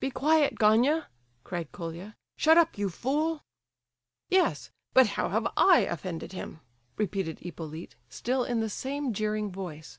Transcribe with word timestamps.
"Be 0.00 0.10
quiet, 0.10 0.58
Gania," 0.58 1.08
cried 1.44 1.72
Colia. 1.72 2.14
"Shut 2.36 2.58
up, 2.58 2.76
you 2.76 2.90
fool!" 2.90 3.40
"Yes, 4.28 4.70
but 4.92 5.06
how 5.16 5.30
have 5.30 5.48
I 5.56 5.78
offended 5.78 6.32
him?" 6.32 6.60
repeated 6.98 7.38
Hippolyte, 7.38 7.96
still 8.10 8.44
in 8.44 8.60
the 8.60 8.68
same 8.68 9.14
jeering 9.14 9.50
voice. 9.50 9.98